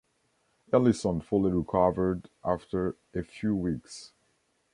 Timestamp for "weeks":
3.55-4.13